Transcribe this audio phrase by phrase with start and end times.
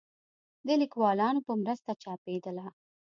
[0.67, 2.65] د ليکوالانو په مرسته چاپېدله